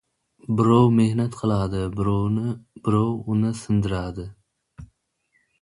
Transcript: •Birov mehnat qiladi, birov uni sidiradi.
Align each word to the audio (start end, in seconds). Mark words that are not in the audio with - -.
•Birov 0.59 0.87
mehnat 0.99 1.37
qiladi, 1.41 1.83
birov 1.99 3.29
uni 3.37 3.55
sidiradi. 3.63 4.27